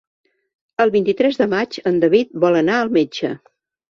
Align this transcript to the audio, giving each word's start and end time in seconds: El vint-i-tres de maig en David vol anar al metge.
El 0.85 0.93
vint-i-tres 0.95 1.37
de 1.41 1.47
maig 1.51 1.77
en 1.91 2.01
David 2.05 2.33
vol 2.45 2.57
anar 2.63 2.79
al 2.85 2.93
metge. 2.99 3.33